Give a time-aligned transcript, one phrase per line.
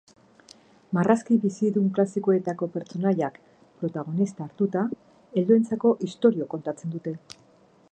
[0.97, 3.37] Marrazki bizidun klasikoetako pertsonaiak
[3.83, 4.85] protagonista hartuta,
[5.41, 7.17] helduentzako istorio kontatzen dute.